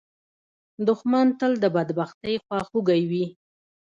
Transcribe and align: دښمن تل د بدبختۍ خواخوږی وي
دښمن 0.87 1.27
تل 1.39 1.53
د 1.63 1.65
بدبختۍ 1.75 2.35
خواخوږی 2.45 3.01
وي 3.11 3.25